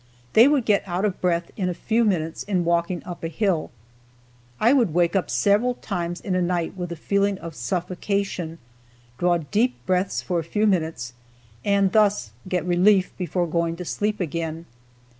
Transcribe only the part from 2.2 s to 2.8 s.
in